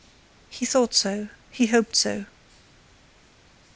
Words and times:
He 0.49 0.65
thought 0.65 0.95
so, 0.95 1.29
he 1.51 1.67
hoped 1.67 1.95
so. 1.95 2.25